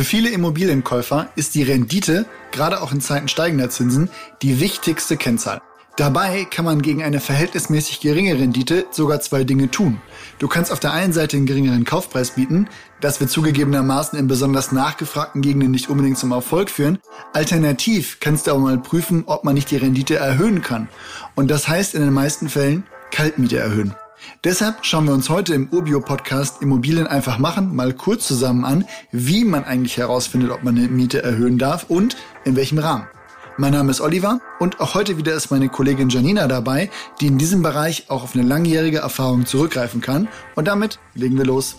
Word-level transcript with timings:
Für 0.00 0.04
viele 0.04 0.30
Immobilienkäufer 0.30 1.28
ist 1.36 1.54
die 1.54 1.62
Rendite, 1.62 2.24
gerade 2.52 2.80
auch 2.80 2.90
in 2.90 3.02
Zeiten 3.02 3.28
steigender 3.28 3.68
Zinsen, 3.68 4.08
die 4.40 4.58
wichtigste 4.58 5.18
Kennzahl. 5.18 5.60
Dabei 5.98 6.46
kann 6.46 6.64
man 6.64 6.80
gegen 6.80 7.02
eine 7.02 7.20
verhältnismäßig 7.20 8.00
geringe 8.00 8.38
Rendite 8.38 8.86
sogar 8.92 9.20
zwei 9.20 9.44
Dinge 9.44 9.70
tun. 9.70 10.00
Du 10.38 10.48
kannst 10.48 10.72
auf 10.72 10.80
der 10.80 10.94
einen 10.94 11.12
Seite 11.12 11.36
einen 11.36 11.44
geringeren 11.44 11.84
Kaufpreis 11.84 12.30
bieten, 12.30 12.66
das 13.02 13.20
wird 13.20 13.28
zugegebenermaßen 13.28 14.18
in 14.18 14.26
besonders 14.26 14.72
nachgefragten 14.72 15.42
Gegenden 15.42 15.70
nicht 15.70 15.90
unbedingt 15.90 16.16
zum 16.16 16.32
Erfolg 16.32 16.70
führen. 16.70 16.98
Alternativ 17.34 18.20
kannst 18.20 18.46
du 18.46 18.52
aber 18.52 18.60
mal 18.60 18.78
prüfen, 18.78 19.24
ob 19.26 19.44
man 19.44 19.52
nicht 19.52 19.70
die 19.70 19.76
Rendite 19.76 20.16
erhöhen 20.16 20.62
kann. 20.62 20.88
Und 21.34 21.50
das 21.50 21.68
heißt 21.68 21.94
in 21.94 22.00
den 22.00 22.14
meisten 22.14 22.48
Fällen 22.48 22.84
Kaltmiete 23.10 23.58
erhöhen. 23.58 23.94
Deshalb 24.44 24.84
schauen 24.84 25.06
wir 25.06 25.14
uns 25.14 25.28
heute 25.28 25.54
im 25.54 25.68
Urbio-Podcast 25.70 26.62
Immobilien 26.62 27.06
einfach 27.06 27.38
machen 27.38 27.74
mal 27.74 27.92
kurz 27.92 28.26
zusammen 28.26 28.64
an, 28.64 28.84
wie 29.12 29.44
man 29.44 29.64
eigentlich 29.64 29.96
herausfindet, 29.96 30.50
ob 30.50 30.62
man 30.62 30.76
eine 30.76 30.88
Miete 30.88 31.22
erhöhen 31.22 31.58
darf 31.58 31.86
und 31.88 32.16
in 32.44 32.56
welchem 32.56 32.78
Rahmen. 32.78 33.06
Mein 33.56 33.72
Name 33.72 33.90
ist 33.90 34.00
Oliver 34.00 34.40
und 34.58 34.80
auch 34.80 34.94
heute 34.94 35.18
wieder 35.18 35.34
ist 35.34 35.50
meine 35.50 35.68
Kollegin 35.68 36.08
Janina 36.08 36.48
dabei, 36.48 36.90
die 37.20 37.26
in 37.26 37.36
diesem 37.36 37.62
Bereich 37.62 38.08
auch 38.08 38.22
auf 38.22 38.34
eine 38.34 38.44
langjährige 38.44 38.98
Erfahrung 38.98 39.44
zurückgreifen 39.44 40.00
kann. 40.00 40.28
Und 40.54 40.66
damit 40.66 40.98
legen 41.14 41.36
wir 41.36 41.44
los. 41.44 41.76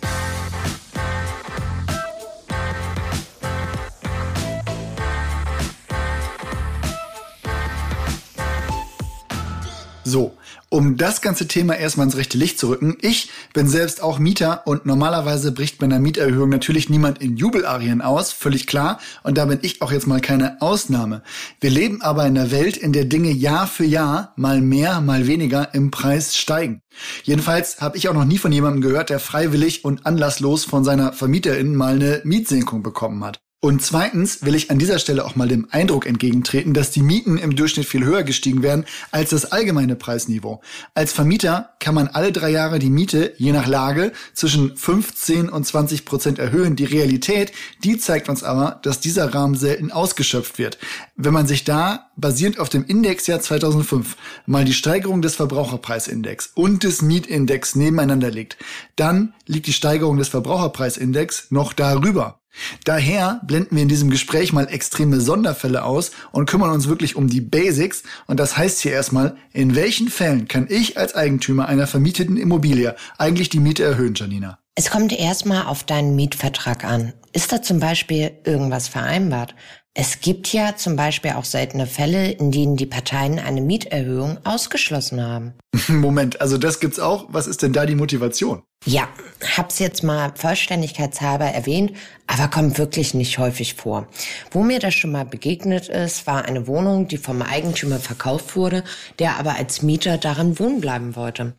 So, 10.12 10.36
um 10.68 10.98
das 10.98 11.22
ganze 11.22 11.48
Thema 11.48 11.78
erstmal 11.78 12.06
ins 12.06 12.18
rechte 12.18 12.38
Licht 12.38 12.60
zu 12.60 12.68
rücken. 12.68 12.98
Ich 13.00 13.30
bin 13.54 13.66
selbst 13.66 14.04
auch 14.04 14.20
Mieter 14.20 14.68
und 14.68 14.86
normalerweise 14.86 15.54
bricht 15.54 15.78
bei 15.78 15.86
einer 15.86 16.00
Mieterhöhung 16.00 16.50
natürlich 16.50 16.90
niemand 16.90 17.22
in 17.22 17.38
Jubelarien 17.38 18.02
aus, 18.02 18.34
völlig 18.34 18.68
klar. 18.68 19.00
Und 19.24 19.38
da 19.38 19.46
bin 19.46 19.60
ich 19.62 19.82
auch 19.82 19.90
jetzt 19.90 20.08
mal 20.08 20.20
keine 20.20 20.62
Ausnahme. 20.62 21.24
Wir 21.62 21.70
leben 21.70 22.02
aber 22.02 22.26
in 22.26 22.38
einer 22.38 22.52
Welt, 22.52 22.76
in 22.76 22.92
der 22.92 23.06
Dinge 23.06 23.32
Jahr 23.32 23.68
für 23.68 23.86
Jahr 23.86 24.34
mal 24.36 24.60
mehr, 24.60 25.00
mal 25.00 25.28
weniger 25.28 25.74
im 25.74 25.92
Preis 25.92 26.36
steigen. 26.36 26.82
Jedenfalls 27.24 27.80
habe 27.80 27.96
ich 27.96 28.10
auch 28.10 28.14
noch 28.14 28.26
nie 28.26 28.38
von 28.38 28.52
jemandem 28.52 28.82
gehört, 28.82 29.10
der 29.10 29.22
freiwillig 29.22 29.86
und 29.86 30.06
anlasslos 30.06 30.66
von 30.66 30.84
seiner 30.84 31.14
Vermieterin 31.14 31.74
mal 31.74 31.96
eine 31.96 32.20
Mietsenkung 32.26 32.84
bekommen 32.84 33.24
hat. 33.24 33.40
Und 33.64 33.84
zweitens 33.84 34.44
will 34.44 34.56
ich 34.56 34.72
an 34.72 34.80
dieser 34.80 34.98
Stelle 34.98 35.24
auch 35.24 35.36
mal 35.36 35.48
dem 35.48 35.68
Eindruck 35.70 36.08
entgegentreten, 36.08 36.74
dass 36.74 36.90
die 36.90 37.04
Mieten 37.04 37.38
im 37.38 37.56
Durchschnitt 37.56 37.86
viel 37.86 38.04
höher 38.04 38.24
gestiegen 38.24 38.64
werden 38.64 38.86
als 39.12 39.30
das 39.30 39.52
allgemeine 39.52 39.96
Preisniveau. 39.96 40.62
Als 40.96 41.14
Vermieter 41.14 41.70
kann 41.80 41.94
man 41.94 42.08
alle 42.08 42.32
drei 42.32 42.50
Jahre 42.50 42.80
die 42.80 42.90
Miete, 42.90 43.36
je 43.38 43.52
nach 43.52 43.68
Lage, 43.68 44.14
zwischen 44.34 44.76
15 44.76 45.48
und 45.48 45.64
20 45.64 46.06
Prozent 46.06 46.40
erhöhen. 46.40 46.76
Die 46.76 46.86
Realität, 46.86 47.52
die 47.84 48.00
zeigt 48.00 48.30
uns 48.30 48.44
aber, 48.44 48.80
dass 48.82 49.00
dieser 49.00 49.32
Rahmen 49.32 49.54
selten 49.54 49.92
ausgeschöpft 49.92 50.58
wird. 50.58 50.80
Wenn 51.16 51.34
man 51.34 51.46
sich 51.46 51.64
da, 51.64 52.10
basierend 52.18 52.58
auf 52.58 52.70
dem 52.70 52.84
Indexjahr 52.86 53.42
2005, 53.42 54.18
mal 54.48 54.66
die 54.66 54.74
Steigerung 54.74 55.22
des 55.22 55.36
Verbraucherpreisindex 55.36 56.50
und 56.56 56.82
des 56.84 57.04
Mietindex 57.04 57.76
nebeneinander 57.76 58.32
legt, 58.32 58.58
dann 58.96 59.36
liegt 59.46 59.68
die 59.68 59.74
Steigerung 59.74 60.18
des 60.18 60.30
Verbraucherpreisindex 60.30 61.52
noch 61.52 61.74
darüber. 61.74 62.41
Daher 62.84 63.42
blenden 63.46 63.76
wir 63.76 63.84
in 63.84 63.90
diesem 63.90 64.10
Gespräch 64.10 64.54
mal 64.54 64.68
extreme 64.68 65.22
Sonderfälle 65.22 65.84
aus 65.84 66.12
und 66.32 66.50
kümmern 66.50 66.72
uns 66.72 66.88
wirklich 66.88 67.16
um 67.16 67.28
die 67.28 67.42
Basics. 67.42 68.04
Und 68.28 68.40
das 68.40 68.58
heißt 68.58 68.82
hier 68.82 68.92
erstmal, 68.92 69.38
in 69.54 69.76
welchen 69.76 70.10
Fällen 70.10 70.48
kann 70.48 70.68
ich 70.70 70.98
als 70.98 71.16
Eigentümer 71.16 71.68
einer 71.68 71.88
vermieteten 71.88 72.38
Immobilie 72.38 72.96
eigentlich 73.18 73.50
die 73.50 73.60
Miete 73.60 73.84
erhöhen, 73.84 74.16
Janina? 74.16 74.58
Es 74.76 74.90
kommt 74.90 75.12
erstmal 75.12 75.66
auf 75.66 75.84
deinen 75.84 76.16
Mietvertrag 76.16 76.86
an. 76.86 77.14
Ist 77.34 77.52
da 77.52 77.62
zum 77.62 77.80
Beispiel 77.80 78.32
irgendwas 78.46 78.88
vereinbart? 78.88 79.54
Es 79.94 80.22
gibt 80.22 80.54
ja 80.54 80.78
zum 80.78 80.96
Beispiel 80.96 81.32
auch 81.32 81.44
seltene 81.44 81.86
Fälle, 81.86 82.32
in 82.32 82.52
denen 82.52 82.78
die 82.78 82.86
Parteien 82.86 83.40
eine 83.40 83.60
Mieterhöhung 83.60 84.38
ausgeschlossen 84.46 85.22
haben. 85.22 85.54
Moment, 85.90 86.40
also 86.40 86.58
das 86.58 86.80
gibt's 86.80 86.98
auch. 86.98 87.26
Was 87.28 87.46
ist 87.46 87.62
denn 87.62 87.74
da 87.74 87.86
die 87.86 87.96
Motivation? 87.96 88.64
Ja, 88.86 89.10
hab's 89.58 89.80
jetzt 89.80 90.02
mal 90.02 90.32
vollständigkeitshalber 90.34 91.46
erwähnt, 91.46 91.92
aber 92.26 92.48
kommt 92.48 92.78
wirklich 92.78 93.14
nicht 93.14 93.38
häufig 93.38 93.74
vor. 93.74 94.08
Wo 94.52 94.64
mir 94.64 94.80
das 94.80 94.94
schon 94.94 95.12
mal 95.12 95.26
begegnet 95.26 95.90
ist, 95.90 96.26
war 96.26 96.46
eine 96.46 96.68
Wohnung, 96.68 97.10
die 97.10 97.18
vom 97.18 97.42
Eigentümer 97.42 98.00
verkauft 98.00 98.56
wurde, 98.56 98.86
der 99.20 99.38
aber 99.38 99.58
als 99.58 99.82
Mieter 99.82 100.18
darin 100.18 100.58
wohnen 100.58 100.80
bleiben 100.80 101.18
wollte. 101.18 101.54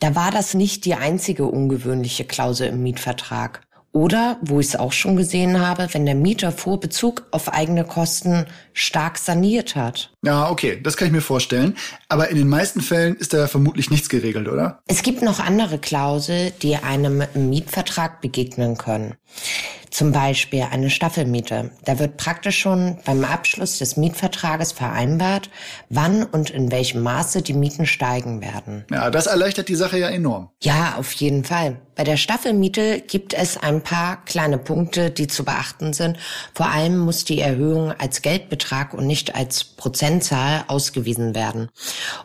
Da 0.00 0.16
war 0.16 0.32
das 0.32 0.54
nicht 0.54 0.84
die 0.86 0.94
einzige 0.94 1.44
ungewöhnliche 1.44 2.24
Klausel 2.24 2.68
im 2.68 2.82
Mietvertrag. 2.82 3.62
Oder, 3.92 4.38
wo 4.40 4.60
ich 4.60 4.68
es 4.68 4.76
auch 4.76 4.92
schon 4.92 5.16
gesehen 5.16 5.60
habe, 5.60 5.88
wenn 5.92 6.06
der 6.06 6.14
Mieter 6.14 6.52
vor 6.52 6.78
Bezug 6.78 7.26
auf 7.32 7.52
eigene 7.52 7.84
Kosten 7.84 8.46
stark 8.72 9.18
saniert 9.18 9.74
hat. 9.74 10.12
Ja, 10.24 10.48
okay, 10.48 10.80
das 10.80 10.96
kann 10.96 11.08
ich 11.08 11.12
mir 11.12 11.20
vorstellen. 11.20 11.76
Aber 12.08 12.28
in 12.28 12.36
den 12.36 12.48
meisten 12.48 12.82
Fällen 12.82 13.16
ist 13.16 13.32
da 13.32 13.48
vermutlich 13.48 13.90
nichts 13.90 14.08
geregelt, 14.08 14.46
oder? 14.46 14.80
Es 14.86 15.02
gibt 15.02 15.22
noch 15.22 15.40
andere 15.40 15.78
Klausel, 15.78 16.52
die 16.62 16.76
einem 16.76 17.24
im 17.34 17.50
Mietvertrag 17.50 18.20
begegnen 18.20 18.78
können. 18.78 19.16
Zum 19.90 20.12
Beispiel 20.12 20.66
eine 20.70 20.88
Staffelmiete. 20.88 21.70
Da 21.84 21.98
wird 21.98 22.16
praktisch 22.16 22.58
schon 22.58 22.98
beim 23.04 23.24
Abschluss 23.24 23.78
des 23.78 23.96
Mietvertrages 23.96 24.72
vereinbart, 24.72 25.50
wann 25.88 26.22
und 26.22 26.50
in 26.50 26.70
welchem 26.70 27.02
Maße 27.02 27.42
die 27.42 27.54
Mieten 27.54 27.86
steigen 27.86 28.40
werden. 28.40 28.84
Ja, 28.90 29.10
das 29.10 29.26
erleichtert 29.26 29.68
die 29.68 29.74
Sache 29.74 29.98
ja 29.98 30.08
enorm. 30.08 30.50
Ja, 30.62 30.94
auf 30.96 31.12
jeden 31.12 31.44
Fall. 31.44 31.76
Bei 32.00 32.04
der 32.04 32.16
Staffelmiete 32.16 33.02
gibt 33.02 33.34
es 33.34 33.58
ein 33.58 33.82
paar 33.82 34.24
kleine 34.24 34.56
Punkte, 34.56 35.10
die 35.10 35.26
zu 35.26 35.44
beachten 35.44 35.92
sind. 35.92 36.16
Vor 36.54 36.70
allem 36.70 36.96
muss 36.96 37.26
die 37.26 37.40
Erhöhung 37.40 37.92
als 37.92 38.22
Geldbetrag 38.22 38.94
und 38.94 39.06
nicht 39.06 39.34
als 39.34 39.64
Prozentzahl 39.64 40.64
ausgewiesen 40.68 41.34
werden. 41.34 41.68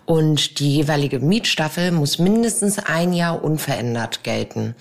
Und 0.06 0.60
die 0.60 0.76
jeweilige 0.76 1.20
Mietstaffel 1.20 1.92
muss 1.92 2.20
mindestens 2.20 2.80
ein 2.80 3.12
Jahr 3.12 3.44
unverändert 3.44 4.24
gelten. 4.24 4.76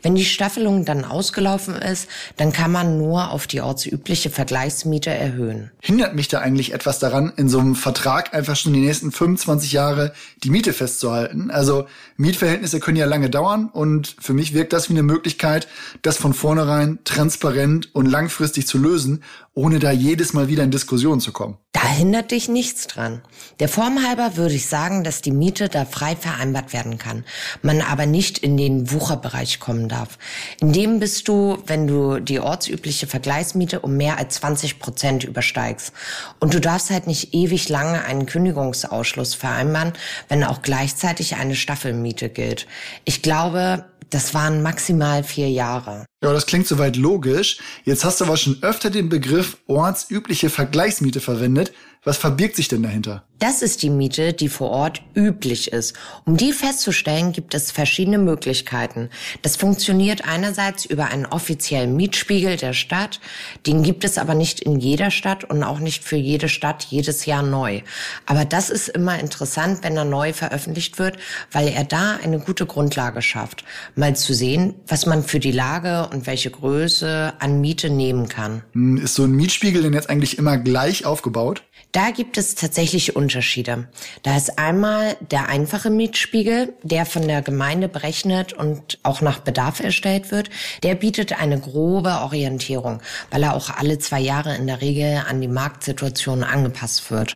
Wenn 0.00 0.14
die 0.14 0.24
Staffelung 0.24 0.86
dann 0.86 1.04
ausgelaufen 1.04 1.74
ist, 1.74 2.08
dann 2.36 2.52
kann 2.52 2.72
man 2.72 2.98
nur 2.98 3.30
auf 3.30 3.46
die 3.46 3.60
ortsübliche 3.60 4.30
Vergleichsmiete 4.30 5.10
erhöhen. 5.10 5.70
Hindert 5.80 6.14
mich 6.14 6.28
da 6.28 6.38
eigentlich 6.40 6.72
etwas 6.72 6.98
daran, 6.98 7.32
in 7.36 7.48
so 7.48 7.58
einem 7.58 7.74
Vertrag 7.74 8.34
einfach 8.34 8.56
schon 8.56 8.72
die 8.72 8.80
nächsten 8.80 9.12
25 9.12 9.72
Jahre 9.72 10.12
die 10.42 10.50
Miete 10.50 10.72
festzuhalten? 10.72 11.50
Also 11.50 11.86
Mietverhältnisse 12.16 12.80
können 12.80 12.96
ja 12.96 13.06
lange 13.06 13.30
dauern 13.30 13.68
und 13.72 14.16
für 14.20 14.32
mich 14.32 14.54
wirkt 14.54 14.72
das 14.72 14.88
wie 14.88 14.94
eine 14.94 15.02
Möglichkeit, 15.02 15.68
das 16.02 16.16
von 16.16 16.34
vornherein 16.34 16.98
transparent 17.04 17.94
und 17.94 18.06
langfristig 18.06 18.66
zu 18.66 18.78
lösen, 18.78 19.22
ohne 19.54 19.78
da 19.78 19.90
jedes 19.90 20.32
Mal 20.32 20.48
wieder 20.48 20.62
in 20.62 20.70
Diskussion 20.70 21.20
zu 21.20 21.32
kommen. 21.32 21.56
Da 21.72 21.86
hindert 21.86 22.30
dich 22.30 22.48
nichts 22.48 22.86
dran. 22.86 23.22
Der 23.58 23.68
Form 23.68 24.06
halber 24.06 24.36
würde 24.36 24.54
ich 24.54 24.66
sagen, 24.66 25.04
dass 25.04 25.22
die 25.22 25.30
Miete 25.30 25.68
da 25.68 25.84
frei 25.84 26.16
vereinbart 26.16 26.72
werden 26.72 26.98
kann, 26.98 27.24
man 27.62 27.80
aber 27.80 28.06
nicht 28.06 28.38
in 28.38 28.56
den 28.56 28.90
Wucherbereich 28.90 29.60
kommen 29.60 29.88
darf. 29.88 30.18
In 30.60 30.72
dem 30.72 31.00
bist 31.00 31.28
du, 31.28 31.58
wenn 31.66 31.86
du 31.86 32.09
die 32.18 32.40
ortsübliche 32.40 33.06
Vergleichsmiete 33.06 33.80
um 33.80 33.96
mehr 33.96 34.18
als 34.18 34.36
20 34.36 34.78
Prozent 34.78 35.24
übersteigst. 35.24 35.92
Und 36.40 36.54
du 36.54 36.60
darfst 36.60 36.90
halt 36.90 37.06
nicht 37.06 37.34
ewig 37.34 37.68
lange 37.68 38.04
einen 38.04 38.26
Kündigungsausschluss 38.26 39.34
vereinbaren, 39.34 39.92
wenn 40.28 40.42
auch 40.42 40.62
gleichzeitig 40.62 41.36
eine 41.36 41.54
Staffelmiete 41.54 42.28
gilt. 42.28 42.66
Ich 43.04 43.22
glaube, 43.22 43.84
das 44.10 44.34
waren 44.34 44.62
maximal 44.62 45.22
vier 45.22 45.50
Jahre. 45.50 46.06
Ja, 46.22 46.34
das 46.34 46.44
klingt 46.44 46.66
soweit 46.66 46.96
logisch. 46.96 47.58
Jetzt 47.84 48.04
hast 48.04 48.20
du 48.20 48.26
aber 48.26 48.36
schon 48.36 48.58
öfter 48.62 48.90
den 48.90 49.08
Begriff 49.08 49.56
ortsübliche 49.66 50.50
Vergleichsmiete 50.50 51.18
verwendet. 51.18 51.72
Was 52.02 52.18
verbirgt 52.18 52.56
sich 52.56 52.68
denn 52.68 52.82
dahinter? 52.82 53.24
Das 53.40 53.62
ist 53.62 53.82
die 53.82 53.88
Miete, 53.88 54.34
die 54.34 54.50
vor 54.50 54.70
Ort 54.70 55.02
üblich 55.14 55.72
ist. 55.72 55.94
Um 56.26 56.36
die 56.36 56.52
festzustellen, 56.52 57.32
gibt 57.32 57.54
es 57.54 57.70
verschiedene 57.70 58.18
Möglichkeiten. 58.18 59.08
Das 59.40 59.56
funktioniert 59.56 60.26
einerseits 60.26 60.84
über 60.84 61.06
einen 61.06 61.24
offiziellen 61.24 61.96
Mietspiegel 61.96 62.58
der 62.58 62.74
Stadt. 62.74 63.18
Den 63.66 63.82
gibt 63.82 64.04
es 64.04 64.18
aber 64.18 64.34
nicht 64.34 64.60
in 64.60 64.78
jeder 64.78 65.10
Stadt 65.10 65.44
und 65.44 65.62
auch 65.62 65.78
nicht 65.78 66.04
für 66.04 66.16
jede 66.16 66.50
Stadt 66.50 66.84
jedes 66.84 67.24
Jahr 67.24 67.42
neu. 67.42 67.80
Aber 68.26 68.44
das 68.44 68.68
ist 68.68 68.88
immer 68.88 69.18
interessant, 69.18 69.84
wenn 69.84 69.96
er 69.96 70.04
neu 70.04 70.34
veröffentlicht 70.34 70.98
wird, 70.98 71.16
weil 71.50 71.68
er 71.68 71.84
da 71.84 72.18
eine 72.22 72.40
gute 72.40 72.66
Grundlage 72.66 73.22
schafft. 73.22 73.64
Mal 73.94 74.16
zu 74.16 74.34
sehen, 74.34 74.74
was 74.86 75.06
man 75.06 75.22
für 75.22 75.40
die 75.40 75.52
Lage 75.52 76.09
und 76.10 76.26
welche 76.26 76.50
Größe 76.50 77.32
an 77.38 77.60
Miete 77.60 77.90
nehmen 77.90 78.28
kann. 78.28 78.62
Hm, 78.72 78.98
ist 78.98 79.14
so 79.14 79.24
ein 79.24 79.32
Mietspiegel 79.32 79.82
denn 79.82 79.94
jetzt 79.94 80.10
eigentlich 80.10 80.38
immer 80.38 80.58
gleich 80.58 81.04
aufgebaut? 81.04 81.62
Da 81.92 82.12
gibt 82.12 82.38
es 82.38 82.54
tatsächlich 82.54 83.16
Unterschiede. 83.16 83.88
Da 84.22 84.36
ist 84.36 84.60
einmal 84.60 85.16
der 85.32 85.48
einfache 85.48 85.90
Mietspiegel, 85.90 86.74
der 86.84 87.04
von 87.04 87.26
der 87.26 87.42
Gemeinde 87.42 87.88
berechnet 87.88 88.52
und 88.52 89.00
auch 89.02 89.20
nach 89.20 89.40
Bedarf 89.40 89.80
erstellt 89.80 90.30
wird. 90.30 90.50
Der 90.84 90.94
bietet 90.94 91.40
eine 91.40 91.58
grobe 91.58 92.10
Orientierung, 92.20 93.00
weil 93.32 93.42
er 93.42 93.54
auch 93.54 93.70
alle 93.70 93.98
zwei 93.98 94.20
Jahre 94.20 94.54
in 94.54 94.68
der 94.68 94.80
Regel 94.80 95.22
an 95.28 95.40
die 95.40 95.48
Marktsituation 95.48 96.44
angepasst 96.44 97.10
wird. 97.10 97.34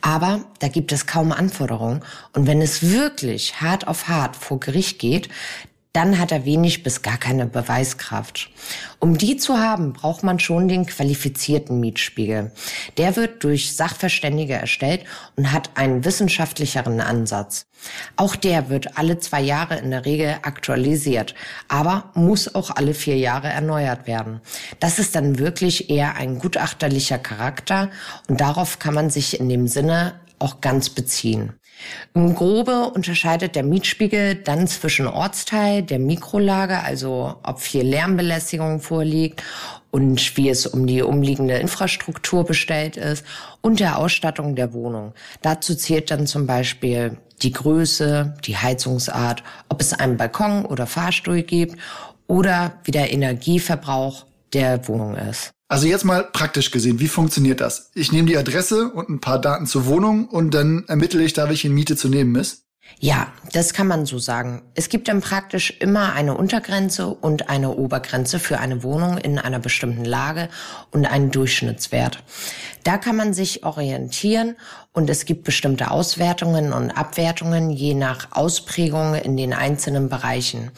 Aber 0.00 0.46
da 0.60 0.68
gibt 0.68 0.92
es 0.92 1.06
kaum 1.06 1.30
Anforderungen. 1.30 2.02
Und 2.32 2.46
wenn 2.46 2.62
es 2.62 2.90
wirklich 2.90 3.60
hart 3.60 3.86
auf 3.86 4.08
hart 4.08 4.34
vor 4.34 4.60
Gericht 4.60 4.98
geht, 4.98 5.28
dann 5.92 6.18
hat 6.18 6.30
er 6.30 6.44
wenig 6.44 6.82
bis 6.82 7.02
gar 7.02 7.18
keine 7.18 7.46
Beweiskraft. 7.46 8.50
Um 9.00 9.18
die 9.18 9.36
zu 9.36 9.58
haben, 9.58 9.92
braucht 9.92 10.22
man 10.22 10.38
schon 10.38 10.68
den 10.68 10.86
qualifizierten 10.86 11.80
Mietspiegel. 11.80 12.52
Der 12.96 13.16
wird 13.16 13.42
durch 13.42 13.74
Sachverständige 13.74 14.54
erstellt 14.54 15.04
und 15.36 15.52
hat 15.52 15.70
einen 15.74 16.04
wissenschaftlicheren 16.04 17.00
Ansatz. 17.00 17.66
Auch 18.16 18.36
der 18.36 18.68
wird 18.68 18.98
alle 18.98 19.18
zwei 19.18 19.40
Jahre 19.40 19.78
in 19.78 19.90
der 19.90 20.04
Regel 20.04 20.36
aktualisiert, 20.42 21.34
aber 21.68 22.10
muss 22.14 22.54
auch 22.54 22.70
alle 22.70 22.94
vier 22.94 23.16
Jahre 23.16 23.48
erneuert 23.48 24.06
werden. 24.06 24.40
Das 24.78 24.98
ist 24.98 25.14
dann 25.16 25.38
wirklich 25.38 25.90
eher 25.90 26.16
ein 26.16 26.38
gutachterlicher 26.38 27.18
Charakter 27.18 27.90
und 28.28 28.40
darauf 28.40 28.78
kann 28.78 28.94
man 28.94 29.10
sich 29.10 29.40
in 29.40 29.48
dem 29.48 29.66
Sinne 29.66 30.20
auch 30.38 30.60
ganz 30.60 30.90
beziehen. 30.90 31.54
Im 32.14 32.34
Grobe 32.34 32.90
unterscheidet 32.90 33.54
der 33.54 33.62
Mietspiegel 33.62 34.34
dann 34.34 34.66
zwischen 34.66 35.06
Ortsteil, 35.06 35.82
der 35.82 35.98
Mikrolage, 35.98 36.80
also 36.80 37.36
ob 37.42 37.60
viel 37.60 37.82
Lärmbelästigung 37.82 38.80
vorliegt 38.80 39.42
und 39.90 40.36
wie 40.36 40.48
es 40.48 40.66
um 40.66 40.86
die 40.86 41.02
umliegende 41.02 41.54
Infrastruktur 41.54 42.44
bestellt 42.44 42.96
ist 42.96 43.24
und 43.60 43.80
der 43.80 43.98
Ausstattung 43.98 44.54
der 44.54 44.72
Wohnung. 44.72 45.14
Dazu 45.42 45.74
zählt 45.74 46.10
dann 46.10 46.26
zum 46.26 46.46
Beispiel 46.46 47.18
die 47.42 47.52
Größe, 47.52 48.34
die 48.44 48.56
Heizungsart, 48.56 49.42
ob 49.68 49.80
es 49.80 49.92
einen 49.92 50.16
Balkon 50.16 50.64
oder 50.64 50.86
Fahrstuhl 50.86 51.42
gibt 51.42 51.78
oder 52.26 52.74
wie 52.84 52.92
der 52.92 53.12
Energieverbrauch 53.12 54.26
der 54.52 54.86
Wohnung 54.88 55.16
ist. 55.16 55.52
Also 55.68 55.86
jetzt 55.86 56.04
mal 56.04 56.24
praktisch 56.24 56.72
gesehen, 56.72 56.98
wie 56.98 57.08
funktioniert 57.08 57.60
das? 57.60 57.90
Ich 57.94 58.10
nehme 58.10 58.26
die 58.26 58.36
Adresse 58.36 58.90
und 58.90 59.08
ein 59.08 59.20
paar 59.20 59.40
Daten 59.40 59.66
zur 59.66 59.86
Wohnung 59.86 60.26
und 60.26 60.52
dann 60.52 60.84
ermittle 60.88 61.22
ich 61.22 61.32
da, 61.32 61.48
welche 61.48 61.70
Miete 61.70 61.96
zu 61.96 62.08
nehmen 62.08 62.34
ist? 62.34 62.64
Ja, 62.98 63.28
das 63.52 63.72
kann 63.72 63.86
man 63.86 64.04
so 64.04 64.18
sagen. 64.18 64.62
Es 64.74 64.88
gibt 64.88 65.08
dann 65.08 65.20
praktisch 65.20 65.70
immer 65.78 66.12
eine 66.12 66.36
Untergrenze 66.36 67.06
und 67.06 67.48
eine 67.48 67.70
Obergrenze 67.76 68.38
für 68.38 68.58
eine 68.58 68.82
Wohnung 68.82 69.16
in 69.18 69.38
einer 69.38 69.58
bestimmten 69.60 70.04
Lage 70.04 70.48
und 70.90 71.06
einen 71.06 71.30
Durchschnittswert. 71.30 72.22
Da 72.82 72.98
kann 72.98 73.16
man 73.16 73.32
sich 73.32 73.64
orientieren 73.64 74.56
und 74.92 75.08
es 75.08 75.24
gibt 75.24 75.44
bestimmte 75.44 75.90
Auswertungen 75.90 76.72
und 76.72 76.90
Abwertungen 76.90 77.70
je 77.70 77.94
nach 77.94 78.32
Ausprägung 78.32 79.14
in 79.14 79.36
den 79.36 79.52
einzelnen 79.52 80.08
Bereichen. 80.08 80.70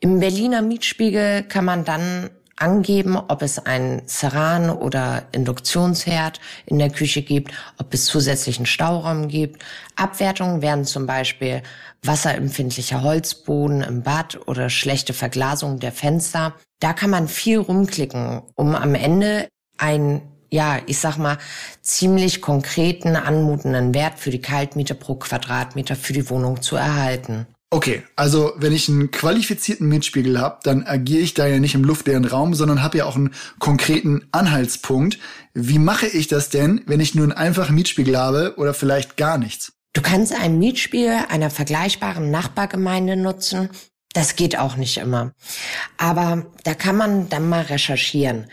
Im 0.00 0.20
Berliner 0.20 0.62
Mietspiegel 0.62 1.42
kann 1.42 1.64
man 1.64 1.84
dann 1.84 2.30
angeben, 2.56 3.16
ob 3.16 3.42
es 3.42 3.58
einen 3.58 4.06
Ceran 4.06 4.70
oder 4.70 5.24
Induktionsherd 5.32 6.40
in 6.66 6.78
der 6.78 6.90
Küche 6.90 7.22
gibt, 7.22 7.52
ob 7.78 7.92
es 7.92 8.06
zusätzlichen 8.06 8.66
Stauraum 8.66 9.28
gibt. 9.28 9.64
Abwertungen 9.96 10.62
wären 10.62 10.84
zum 10.84 11.06
Beispiel 11.06 11.62
wasserempfindlicher 12.02 13.02
Holzboden 13.02 13.82
im 13.82 14.02
Bad 14.02 14.46
oder 14.46 14.70
schlechte 14.70 15.12
Verglasung 15.12 15.80
der 15.80 15.92
Fenster. 15.92 16.54
Da 16.80 16.92
kann 16.92 17.10
man 17.10 17.28
viel 17.28 17.58
rumklicken, 17.58 18.42
um 18.54 18.74
am 18.74 18.94
Ende 18.94 19.48
ein 19.78 20.22
ja, 20.50 20.78
ich 20.86 20.98
sag 21.00 21.16
mal, 21.16 21.38
ziemlich 21.82 22.40
konkreten, 22.40 23.16
anmutenden 23.16 23.92
Wert 23.92 24.20
für 24.20 24.30
die 24.30 24.40
Kaltmiete 24.40 24.94
pro 24.94 25.16
Quadratmeter 25.16 25.96
für 25.96 26.12
die 26.12 26.30
Wohnung 26.30 26.62
zu 26.62 26.76
erhalten. 26.76 27.48
Okay, 27.70 28.02
also 28.14 28.52
wenn 28.56 28.72
ich 28.72 28.88
einen 28.88 29.10
qualifizierten 29.10 29.88
Mietspiegel 29.88 30.40
habe, 30.40 30.60
dann 30.62 30.84
agiere 30.84 31.22
ich 31.22 31.34
da 31.34 31.46
ja 31.46 31.58
nicht 31.58 31.74
im 31.74 31.82
luftleeren 31.82 32.24
Raum, 32.24 32.54
sondern 32.54 32.82
habe 32.82 32.98
ja 32.98 33.04
auch 33.04 33.16
einen 33.16 33.34
konkreten 33.58 34.28
Anhaltspunkt. 34.30 35.18
Wie 35.54 35.80
mache 35.80 36.06
ich 36.06 36.28
das 36.28 36.50
denn, 36.50 36.82
wenn 36.86 37.00
ich 37.00 37.14
nur 37.14 37.24
einen 37.24 37.32
einfachen 37.32 37.74
Mietspiegel 37.74 38.16
habe 38.16 38.54
oder 38.58 38.74
vielleicht 38.74 39.16
gar 39.16 39.38
nichts? 39.38 39.72
Du 39.92 40.02
kannst 40.02 40.32
einen 40.32 40.58
Mietspiegel 40.58 41.24
einer 41.28 41.50
vergleichbaren 41.50 42.30
Nachbargemeinde 42.30 43.16
nutzen 43.16 43.70
das 44.14 44.36
geht 44.36 44.56
auch 44.58 44.76
nicht 44.76 44.96
immer. 44.96 45.32
Aber 45.98 46.46
da 46.62 46.74
kann 46.74 46.96
man 46.96 47.28
dann 47.28 47.48
mal 47.48 47.62
recherchieren. 47.62 48.46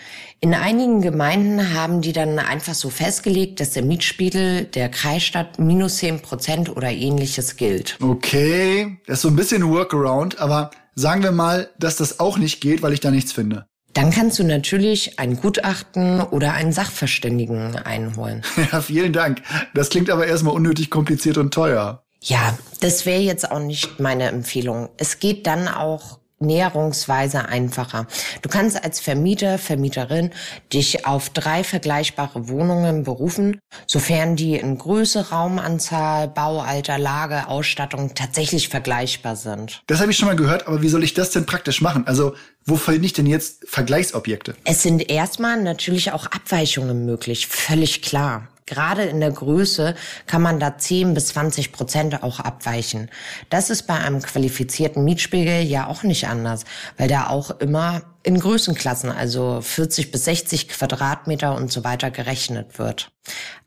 In 0.43 0.55
einigen 0.55 1.01
Gemeinden 1.01 1.75
haben 1.75 2.01
die 2.01 2.13
dann 2.13 2.39
einfach 2.39 2.73
so 2.73 2.89
festgelegt, 2.89 3.59
dass 3.59 3.71
der 3.71 3.83
Mietspiegel 3.83 4.65
der 4.65 4.89
Kreisstadt 4.89 5.59
minus 5.59 5.97
zehn 5.97 6.19
Prozent 6.19 6.75
oder 6.75 6.89
ähnliches 6.89 7.57
gilt. 7.57 7.95
Okay, 8.01 8.97
das 9.05 9.19
ist 9.19 9.21
so 9.21 9.27
ein 9.27 9.35
bisschen 9.35 9.69
Workaround, 9.69 10.39
aber 10.39 10.71
sagen 10.95 11.21
wir 11.21 11.31
mal, 11.31 11.69
dass 11.77 11.97
das 11.97 12.19
auch 12.19 12.39
nicht 12.39 12.59
geht, 12.59 12.81
weil 12.81 12.91
ich 12.91 12.99
da 12.99 13.11
nichts 13.11 13.31
finde. 13.31 13.67
Dann 13.93 14.09
kannst 14.09 14.39
du 14.39 14.43
natürlich 14.43 15.19
ein 15.19 15.35
Gutachten 15.35 16.21
oder 16.21 16.53
einen 16.53 16.71
Sachverständigen 16.71 17.75
einholen. 17.75 18.41
Ja, 18.71 18.81
vielen 18.81 19.13
Dank. 19.13 19.44
Das 19.75 19.89
klingt 19.89 20.09
aber 20.09 20.25
erstmal 20.25 20.55
unnötig 20.55 20.89
kompliziert 20.89 21.37
und 21.37 21.53
teuer. 21.53 22.03
Ja, 22.23 22.57
das 22.79 23.05
wäre 23.05 23.21
jetzt 23.21 23.51
auch 23.51 23.59
nicht 23.59 23.99
meine 23.99 24.29
Empfehlung. 24.29 24.89
Es 24.97 25.19
geht 25.19 25.45
dann 25.45 25.67
auch 25.67 26.20
näherungsweise 26.41 27.47
einfacher. 27.47 28.07
Du 28.41 28.49
kannst 28.49 28.83
als 28.83 28.99
Vermieter, 28.99 29.57
Vermieterin 29.57 30.31
dich 30.73 31.05
auf 31.05 31.29
drei 31.29 31.63
vergleichbare 31.63 32.49
Wohnungen 32.49 33.03
berufen, 33.03 33.59
sofern 33.88 34.35
die 34.35 34.55
in 34.55 34.77
Größe, 34.77 35.29
Raumanzahl, 35.29 36.27
Baualter, 36.27 36.97
Lage, 36.97 37.47
Ausstattung 37.47 38.13
tatsächlich 38.15 38.69
vergleichbar 38.69 39.35
sind. 39.35 39.81
Das 39.88 40.01
habe 40.01 40.11
ich 40.11 40.17
schon 40.17 40.27
mal 40.27 40.35
gehört, 40.35 40.67
aber 40.67 40.81
wie 40.81 40.89
soll 40.89 41.03
ich 41.03 41.13
das 41.13 41.31
denn 41.31 41.45
praktisch 41.45 41.81
machen? 41.81 42.07
Also 42.07 42.33
wo 42.65 42.75
finde 42.75 43.05
ich 43.05 43.13
denn 43.13 43.25
jetzt 43.25 43.67
Vergleichsobjekte? 43.67 44.55
Es 44.65 44.83
sind 44.83 45.09
erstmal 45.09 45.61
natürlich 45.61 46.11
auch 46.11 46.27
Abweichungen 46.27 47.05
möglich, 47.05 47.47
völlig 47.47 48.01
klar. 48.01 48.47
Gerade 48.65 49.03
in 49.03 49.19
der 49.19 49.31
Größe 49.31 49.95
kann 50.27 50.41
man 50.41 50.59
da 50.59 50.77
10 50.77 51.13
bis 51.13 51.27
20 51.27 51.71
Prozent 51.71 52.23
auch 52.23 52.39
abweichen. 52.39 53.09
Das 53.49 53.69
ist 53.69 53.83
bei 53.87 53.95
einem 53.95 54.21
qualifizierten 54.21 55.03
Mietspiegel 55.03 55.61
ja 55.63 55.87
auch 55.87 56.03
nicht 56.03 56.27
anders, 56.27 56.63
weil 56.97 57.07
da 57.07 57.27
auch 57.27 57.51
immer 57.59 58.03
in 58.23 58.39
Größenklassen, 58.39 59.11
also 59.11 59.61
40 59.61 60.11
bis 60.11 60.25
60 60.25 60.69
Quadratmeter 60.69 61.55
und 61.55 61.71
so 61.71 61.83
weiter 61.83 62.11
gerechnet 62.11 62.79
wird. 62.79 63.11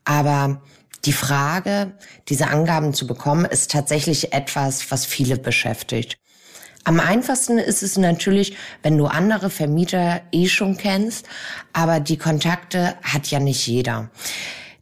Aber 0.05 0.61
die 1.05 1.13
Frage, 1.13 1.93
diese 2.29 2.47
Angaben 2.47 2.93
zu 2.93 3.05
bekommen, 3.05 3.45
ist 3.45 3.71
tatsächlich 3.71 4.33
etwas, 4.33 4.89
was 4.89 5.05
viele 5.05 5.37
beschäftigt. 5.37 6.17
Am 6.83 6.99
einfachsten 6.99 7.57
ist 7.57 7.81
es 7.81 7.97
natürlich, 7.97 8.55
wenn 8.83 8.97
du 8.97 9.07
andere 9.07 9.49
Vermieter 9.49 10.21
eh 10.31 10.47
schon 10.47 10.77
kennst, 10.77 11.25
aber 11.73 11.99
die 11.99 12.17
Kontakte 12.17 12.95
hat 13.01 13.27
ja 13.27 13.39
nicht 13.39 13.65
jeder. 13.65 14.09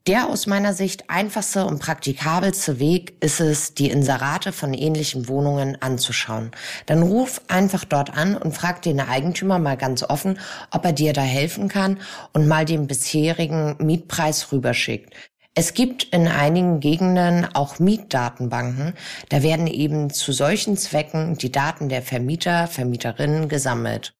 Der 0.05 0.27
aus 0.27 0.47
meiner 0.47 0.73
Sicht 0.73 1.09
einfachste 1.09 1.65
und 1.65 1.79
praktikabelste 1.79 2.77
Weg 2.77 3.13
ist 3.21 3.39
es, 3.39 3.73
die 3.73 3.89
Inserate 3.89 4.51
von 4.51 4.73
ähnlichen 4.73 5.29
Wohnungen 5.29 5.81
anzuschauen. 5.81 6.51
Dann 6.87 7.03
ruf 7.03 7.39
einfach 7.47 7.85
dort 7.85 8.09
an 8.09 8.35
und 8.35 8.53
frag 8.53 8.81
den 8.81 8.99
Eigentümer 8.99 9.59
mal 9.59 9.77
ganz 9.77 10.03
offen, 10.03 10.39
ob 10.71 10.83
er 10.83 10.91
dir 10.91 11.13
da 11.13 11.21
helfen 11.21 11.69
kann 11.69 12.01
und 12.33 12.49
mal 12.49 12.65
den 12.65 12.85
bisherigen 12.85 13.77
Mietpreis 13.79 14.51
rüberschickt. 14.51 15.13
Es 15.55 15.73
gibt 15.73 16.03
in 16.05 16.27
einigen 16.27 16.81
Gegenden 16.81 17.47
auch 17.53 17.79
Mietdatenbanken. 17.79 18.95
Da 19.29 19.41
werden 19.41 19.67
eben 19.67 20.09
zu 20.09 20.33
solchen 20.33 20.75
Zwecken 20.75 21.37
die 21.37 21.51
Daten 21.51 21.87
der 21.87 22.01
Vermieter, 22.01 22.67
Vermieterinnen 22.67 23.47
gesammelt. 23.47 24.15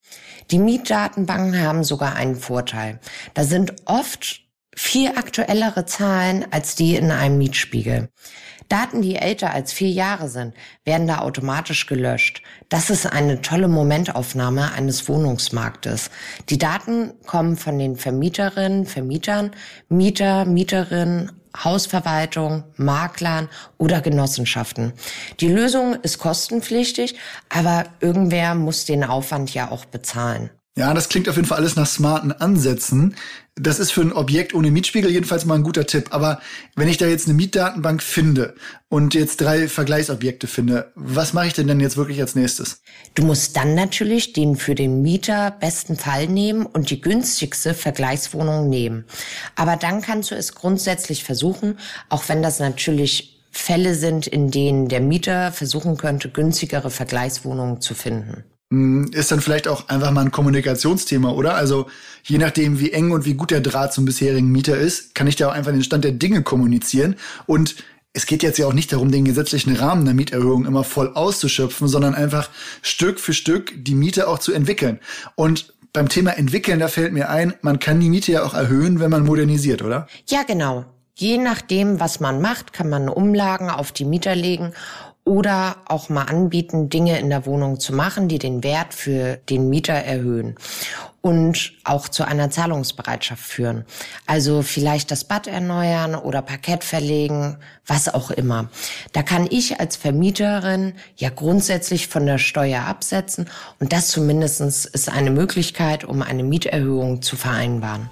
Die 0.51 0.59
Mietdatenbanken 0.59 1.59
haben 1.59 1.83
sogar 1.83 2.15
einen 2.15 2.35
Vorteil. 2.35 2.99
Da 3.33 3.43
sind 3.43 3.73
oft 3.85 4.42
viel 4.75 5.09
aktuellere 5.09 5.85
Zahlen 5.85 6.45
als 6.51 6.75
die 6.75 6.95
in 6.95 7.11
einem 7.11 7.37
Mietspiegel. 7.37 8.09
Daten, 8.69 9.01
die 9.01 9.17
älter 9.17 9.51
als 9.51 9.73
vier 9.73 9.89
Jahre 9.89 10.29
sind, 10.29 10.55
werden 10.83 11.07
da 11.07 11.19
automatisch 11.19 11.85
gelöscht. 11.85 12.41
Das 12.69 12.89
ist 12.89 13.05
eine 13.05 13.41
tolle 13.41 13.67
Momentaufnahme 13.67 14.71
eines 14.71 15.07
Wohnungsmarktes. 15.07 16.09
Die 16.49 16.57
Daten 16.57 17.13
kommen 17.25 17.57
von 17.57 17.77
den 17.77 17.95
Vermieterinnen, 17.97 18.85
Vermietern, 18.85 19.51
Mieter, 19.89 20.45
Mieterinnen, 20.45 21.31
Hausverwaltung, 21.55 22.63
Maklern 22.77 23.47
oder 23.77 24.01
Genossenschaften. 24.01 24.93
Die 25.39 25.49
Lösung 25.49 25.95
ist 26.01 26.17
kostenpflichtig, 26.17 27.15
aber 27.49 27.85
irgendwer 27.99 28.55
muss 28.55 28.85
den 28.85 29.03
Aufwand 29.03 29.53
ja 29.53 29.69
auch 29.69 29.85
bezahlen. 29.85 30.49
Ja, 30.75 30.91
das 30.95 31.07
klingt 31.07 31.29
auf 31.29 31.35
jeden 31.35 31.47
Fall 31.47 31.59
alles 31.59 31.75
nach 31.75 31.85
smarten 31.85 32.31
Ansätzen. 32.31 33.15
Das 33.53 33.77
ist 33.77 33.91
für 33.91 34.01
ein 34.01 34.11
Objekt 34.11 34.55
ohne 34.55 34.71
Mietspiegel 34.71 35.11
jedenfalls 35.11 35.45
mal 35.45 35.53
ein 35.53 35.63
guter 35.63 35.85
Tipp. 35.85 36.07
Aber 36.09 36.41
wenn 36.75 36.87
ich 36.87 36.97
da 36.97 37.05
jetzt 37.05 37.27
eine 37.27 37.35
Mietdatenbank 37.35 38.01
finde 38.01 38.55
und 38.89 39.13
jetzt 39.13 39.39
drei 39.39 39.67
Vergleichsobjekte 39.67 40.47
finde, 40.47 40.91
was 40.95 41.33
mache 41.33 41.45
ich 41.45 41.53
denn 41.53 41.67
dann 41.67 41.79
jetzt 41.79 41.95
wirklich 41.95 42.19
als 42.19 42.33
nächstes? 42.33 42.81
Du 43.13 43.23
musst 43.23 43.55
dann 43.55 43.75
natürlich 43.75 44.33
den 44.33 44.55
für 44.55 44.73
den 44.73 45.03
Mieter 45.03 45.51
besten 45.51 45.95
Fall 45.95 46.27
nehmen 46.27 46.65
und 46.65 46.89
die 46.89 47.01
günstigste 47.01 47.75
Vergleichswohnung 47.75 48.67
nehmen. 48.67 49.05
Aber 49.55 49.75
dann 49.75 50.01
kannst 50.01 50.31
du 50.31 50.35
es 50.35 50.55
grundsätzlich 50.55 51.23
versuchen, 51.23 51.77
auch 52.09 52.27
wenn 52.29 52.41
das 52.41 52.57
natürlich 52.57 53.43
Fälle 53.51 53.93
sind, 53.93 54.25
in 54.25 54.49
denen 54.49 54.87
der 54.87 55.01
Mieter 55.01 55.51
versuchen 55.51 55.97
könnte, 55.97 56.29
günstigere 56.29 56.89
Vergleichswohnungen 56.89 57.79
zu 57.79 57.93
finden. 57.93 58.43
Hm, 58.73 59.11
ist 59.13 59.31
dann 59.31 59.39
vielleicht 59.39 59.67
auch 59.67 59.87
einfach 59.87 60.09
mal 60.09 60.21
ein 60.21 60.31
Kommunikationsthema, 60.31 61.29
oder? 61.29 61.53
Also 61.53 61.85
je 62.23 62.39
nachdem, 62.39 62.79
wie 62.79 62.91
eng 62.91 63.11
und 63.11 63.23
wie 63.23 63.35
gut 63.35 63.51
der 63.51 63.61
Draht 63.61 63.93
zum 63.93 64.05
bisherigen 64.05 64.51
Mieter 64.51 64.75
ist, 64.75 65.13
kann 65.13 65.27
ich 65.27 65.35
da 65.35 65.49
auch 65.49 65.53
einfach 65.53 65.71
den 65.71 65.83
Stand 65.83 66.03
der 66.03 66.11
Dinge 66.11 66.41
kommunizieren. 66.41 67.15
Und 67.45 67.75
es 68.13 68.25
geht 68.25 68.41
jetzt 68.41 68.57
ja 68.57 68.65
auch 68.65 68.73
nicht 68.73 68.91
darum, 68.91 69.11
den 69.11 69.25
gesetzlichen 69.25 69.75
Rahmen 69.75 70.05
der 70.05 70.15
Mieterhöhung 70.15 70.65
immer 70.65 70.83
voll 70.83 71.11
auszuschöpfen, 71.13 71.87
sondern 71.87 72.15
einfach 72.15 72.49
Stück 72.81 73.19
für 73.19 73.33
Stück 73.33 73.73
die 73.75 73.93
Miete 73.93 74.27
auch 74.27 74.39
zu 74.39 74.53
entwickeln. 74.53 74.99
Und 75.35 75.71
beim 75.93 76.09
Thema 76.09 76.31
entwickeln, 76.31 76.79
da 76.79 76.87
fällt 76.87 77.13
mir 77.13 77.29
ein, 77.29 77.53
man 77.61 77.77
kann 77.77 77.99
die 77.99 78.09
Miete 78.09 78.31
ja 78.31 78.43
auch 78.43 78.55
erhöhen, 78.55 78.99
wenn 78.99 79.11
man 79.11 79.23
modernisiert, 79.23 79.83
oder? 79.83 80.07
Ja, 80.27 80.41
genau. 80.41 80.85
Je 81.15 81.37
nachdem, 81.37 81.99
was 81.99 82.19
man 82.19 82.41
macht, 82.41 82.73
kann 82.73 82.89
man 82.89 83.07
Umlagen 83.07 83.69
auf 83.69 83.91
die 83.91 84.05
Mieter 84.05 84.35
legen 84.35 84.73
oder 85.25 85.77
auch 85.85 86.09
mal 86.09 86.23
anbieten, 86.23 86.89
Dinge 86.89 87.19
in 87.19 87.29
der 87.29 87.45
Wohnung 87.45 87.79
zu 87.79 87.93
machen, 87.93 88.27
die 88.27 88.39
den 88.39 88.63
Wert 88.63 88.93
für 88.93 89.37
den 89.49 89.69
Mieter 89.69 89.93
erhöhen 89.93 90.55
und 91.21 91.71
auch 91.85 92.09
zu 92.09 92.27
einer 92.27 92.49
Zahlungsbereitschaft 92.49 93.41
führen. 93.41 93.85
Also 94.25 94.61
vielleicht 94.61 95.09
das 95.09 95.23
Bad 95.23 95.47
erneuern 95.47 96.15
oder 96.15 96.41
Parkett 96.41 96.83
verlegen, 96.83 97.57
was 97.87 98.13
auch 98.13 98.29
immer. 98.29 98.69
Da 99.13 99.23
kann 99.23 99.47
ich 99.49 99.79
als 99.79 99.95
Vermieterin 99.95 100.93
ja 101.15 101.29
grundsätzlich 101.29 102.09
von 102.09 102.25
der 102.25 102.39
Steuer 102.39 102.81
absetzen 102.81 103.49
und 103.79 103.93
das 103.93 104.09
zumindestens 104.09 104.83
ist 104.83 105.07
eine 105.07 105.31
Möglichkeit, 105.31 106.03
um 106.03 106.21
eine 106.21 106.43
Mieterhöhung 106.43 107.21
zu 107.21 107.37
vereinbaren. 107.37 108.09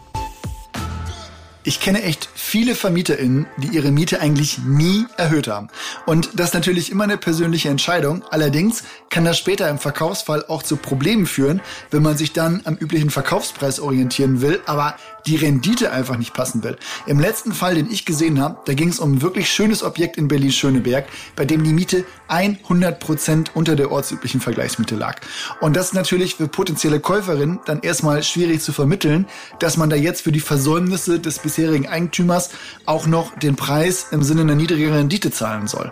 Ich 1.63 1.80
kenne 1.80 2.01
echt 2.01 2.27
viele 2.34 2.74
VermieterInnen, 2.74 3.46
die 3.58 3.68
ihre 3.68 3.91
Miete 3.91 4.20
eigentlich 4.20 4.58
nie 4.65 5.06
erhöht 5.18 5.48
haben. 5.48 5.68
Und 6.08 6.32
das 6.34 6.48
ist 6.48 6.53
natürlich 6.56 6.91
immer 6.91 7.03
eine 7.03 7.18
persönliche 7.18 7.70
Entscheidung. 7.70 8.24
Allerdings 8.32 8.84
kann 9.12 9.25
das 9.25 9.38
später 9.38 9.70
im 9.70 9.77
Verkaufsfall 9.77 10.44
auch 10.48 10.63
zu 10.63 10.75
Problemen 10.75 11.27
führen, 11.27 11.62
wenn 11.91 12.01
man 12.01 12.18
sich 12.18 12.34
dann 12.34 12.62
am 12.65 12.75
üblichen 12.77 13.12
Verkaufspreis 13.12 13.80
orientieren 13.80 14.41
will, 14.41 14.60
aber 14.65 14.96
die 15.25 15.35
Rendite 15.35 15.91
einfach 15.91 16.17
nicht 16.17 16.33
passen 16.33 16.63
will. 16.63 16.77
Im 17.05 17.19
letzten 17.19 17.53
Fall, 17.53 17.75
den 17.75 17.91
ich 17.91 18.05
gesehen 18.05 18.41
habe, 18.41 18.57
da 18.65 18.73
ging 18.73 18.89
es 18.89 18.99
um 18.99 19.13
ein 19.13 19.21
wirklich 19.21 19.49
schönes 19.49 19.83
Objekt 19.83 20.17
in 20.17 20.27
Berlin-Schöneberg, 20.27 21.07
bei 21.35 21.45
dem 21.45 21.63
die 21.63 21.73
Miete 21.73 22.05
100 22.27 22.99
Prozent 22.99 23.51
unter 23.55 23.75
der 23.75 23.91
ortsüblichen 23.91 24.41
Vergleichsmiete 24.41 24.95
lag. 24.95 25.19
Und 25.59 25.75
das 25.75 25.87
ist 25.87 25.93
natürlich 25.93 26.35
für 26.35 26.47
potenzielle 26.47 26.99
Käuferinnen 26.99 27.59
dann 27.65 27.81
erstmal 27.81 28.23
schwierig 28.23 28.61
zu 28.61 28.73
vermitteln, 28.73 29.27
dass 29.59 29.77
man 29.77 29.89
da 29.89 29.95
jetzt 29.95 30.21
für 30.21 30.31
die 30.31 30.39
Versäumnisse 30.39 31.19
des 31.19 31.39
bisherigen 31.39 31.87
Eigentümers 31.87 32.49
auch 32.85 33.07
noch 33.07 33.37
den 33.37 33.55
Preis 33.55 34.07
im 34.11 34.23
Sinne 34.23 34.41
einer 34.41 34.55
niedrigeren 34.55 34.95
Rendite 34.95 35.31
zahlen 35.31 35.67
soll. 35.67 35.91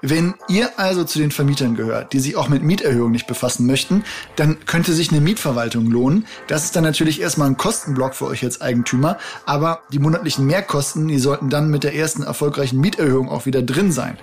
Wenn 0.00 0.34
ihr 0.48 0.78
also 0.78 1.04
zu 1.04 1.18
den 1.18 1.30
Vermietern 1.30 1.74
gehört, 1.74 2.12
die 2.12 2.20
sich 2.20 2.36
auch 2.36 2.48
mit 2.48 2.62
Mieterhöhungen 2.62 3.12
nicht 3.12 3.26
befassen 3.26 3.66
möchten, 3.66 4.04
dann 4.36 4.58
könnte 4.66 4.92
sich 4.92 5.10
eine 5.10 5.20
Mietverwaltung 5.20 5.90
lohnen. 5.90 6.26
Das 6.46 6.64
ist 6.64 6.76
dann 6.76 6.84
natürlich 6.84 7.20
erstmal 7.20 7.48
ein 7.48 7.56
Kostenblock 7.56 8.14
für 8.14 8.26
euch 8.26 8.44
als 8.44 8.60
Eigentümer, 8.60 9.18
aber 9.44 9.82
die 9.92 9.98
monatlichen 9.98 10.46
Mehrkosten, 10.46 11.08
die 11.08 11.18
sollten 11.18 11.50
dann 11.50 11.70
mit 11.70 11.82
der 11.82 11.94
ersten 11.94 12.22
erfolgreichen 12.22 12.80
Mieterhöhung 12.80 13.28
auch 13.28 13.46
wieder 13.46 13.62
drin 13.62 13.90
sein. 13.90 14.18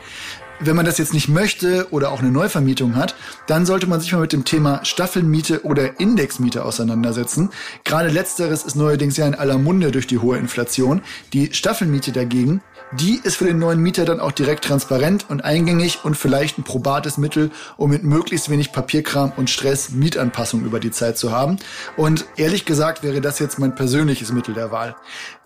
Wenn 0.62 0.77
man 0.77 0.86
das 0.86 0.98
jetzt 0.98 1.13
nicht 1.13 1.27
möchte 1.27 1.88
oder 1.91 2.12
auch 2.12 2.20
eine 2.20 2.32
Neuvermietung 2.32 2.96
hat, 2.96 3.15
dann 3.46 3.65
sollte 3.65 3.88
man 3.88 4.00
sich 4.00 4.13
mal 4.13 4.22
mit 4.22 4.32
dem 4.32 4.46
Thema 4.46 4.86
Staffelmiete 4.86 5.65
oder 5.65 6.00
Indexmiete 6.00 6.63
auseinandersetzen. 6.63 7.50
Gerade 7.84 8.08
letzteres 8.08 8.63
ist 8.63 8.75
neuerdings 8.75 9.17
ja 9.17 9.27
in 9.27 9.36
aller 9.36 9.58
Munde 9.58 9.91
durch 9.91 10.08
die 10.08 10.20
hohe 10.20 10.38
Inflation. 10.38 11.01
Die 11.34 11.53
Staffelmiete 11.53 12.13
dagegen, 12.13 12.62
die 12.92 13.20
ist 13.24 13.38
für 13.38 13.46
den 13.46 13.60
neuen 13.60 13.80
Mieter 13.80 14.06
dann 14.06 14.20
auch 14.20 14.32
direkt 14.32 14.65
transparent 14.65 15.25
und 15.30 15.44
eingängig 15.44 16.00
und 16.04 16.15
vielleicht 16.15 16.58
ein 16.58 16.63
probates 16.63 17.18
Mittel, 17.18 17.51
um 17.77 17.89
mit 17.89 18.04
möglichst 18.04 18.50
wenig 18.50 18.72
Papierkram 18.72 19.34
und 19.36 19.50
Stress 19.50 19.89
Mietanpassung 19.89 20.63
über 20.63 20.80
die 20.80 20.92
Zeit 20.92 21.18
zu 21.18 21.32
haben. 21.32 21.58
Und 21.98 22.25
ehrlich 22.38 22.65
gesagt 22.65 23.04
wäre 23.04 23.22
das 23.22 23.39
jetzt 23.39 23.60
mein 23.60 23.75
persönliches 23.75 24.32
Mittel 24.32 24.54
der 24.54 24.72
Wahl. 24.72 24.96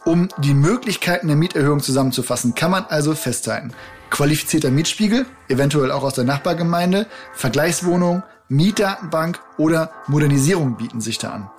Um 0.05 0.29
die 0.38 0.53
Möglichkeiten 0.53 1.27
der 1.27 1.38
Mieterhöhung 1.38 1.81
zusammenzufassen, 1.81 2.55
kann 2.55 2.72
man 2.72 2.86
also 2.86 3.15
festhalten. 3.15 3.74
Qualifizierter 4.10 4.72
Mietspiegel, 4.72 5.25
eventuell 5.48 5.91
auch 5.91 6.03
aus 6.03 6.15
der 6.15 6.24
Nachbargemeinde, 6.24 7.08
Vergleichswohnung, 7.34 8.24
Mietdatenbank 8.50 9.39
oder 9.58 9.91
Modernisierung 10.08 10.75
bieten 10.75 11.01
sich 11.01 11.19
da 11.19 11.29
an. 11.29 11.50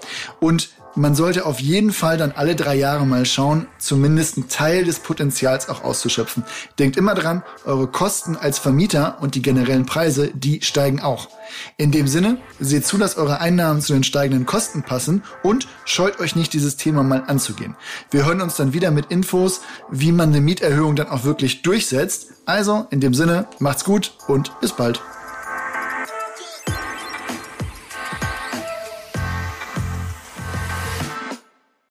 Und 0.40 0.70
man 0.96 1.14
sollte 1.14 1.46
auf 1.46 1.60
jeden 1.60 1.92
Fall 1.92 2.18
dann 2.18 2.32
alle 2.32 2.56
drei 2.56 2.74
Jahre 2.74 3.06
mal 3.06 3.24
schauen, 3.24 3.66
zumindest 3.78 4.36
einen 4.36 4.48
Teil 4.48 4.84
des 4.84 4.98
Potenzials 4.98 5.68
auch 5.68 5.84
auszuschöpfen. 5.84 6.44
Denkt 6.78 6.96
immer 6.96 7.14
dran, 7.14 7.42
eure 7.64 7.86
Kosten 7.86 8.36
als 8.36 8.58
Vermieter 8.58 9.18
und 9.20 9.34
die 9.34 9.42
generellen 9.42 9.86
Preise, 9.86 10.30
die 10.34 10.62
steigen 10.62 11.00
auch. 11.00 11.28
In 11.76 11.90
dem 11.90 12.08
Sinne, 12.08 12.38
seht 12.58 12.86
zu, 12.86 12.98
dass 12.98 13.16
eure 13.16 13.40
Einnahmen 13.40 13.80
zu 13.80 13.92
den 13.92 14.04
steigenden 14.04 14.46
Kosten 14.46 14.82
passen 14.82 15.22
und 15.42 15.68
scheut 15.84 16.20
euch 16.20 16.36
nicht, 16.36 16.52
dieses 16.52 16.76
Thema 16.76 17.02
mal 17.02 17.24
anzugehen. 17.26 17.76
Wir 18.10 18.26
hören 18.26 18.40
uns 18.40 18.56
dann 18.56 18.72
wieder 18.72 18.90
mit 18.90 19.06
Infos, 19.06 19.60
wie 19.90 20.12
man 20.12 20.30
eine 20.30 20.40
Mieterhöhung 20.40 20.96
dann 20.96 21.08
auch 21.08 21.24
wirklich 21.24 21.62
durchsetzt. 21.62 22.32
Also, 22.46 22.86
in 22.90 23.00
dem 23.00 23.14
Sinne, 23.14 23.46
macht's 23.58 23.84
gut 23.84 24.12
und 24.26 24.58
bis 24.60 24.72
bald. 24.72 25.00